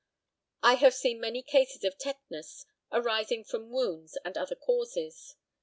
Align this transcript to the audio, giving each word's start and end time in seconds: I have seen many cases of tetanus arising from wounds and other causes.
I 0.63 0.77
have 0.77 0.95
seen 0.95 1.21
many 1.21 1.43
cases 1.43 1.83
of 1.83 1.95
tetanus 1.99 2.65
arising 2.91 3.43
from 3.43 3.69
wounds 3.69 4.17
and 4.25 4.35
other 4.35 4.55
causes. 4.55 5.35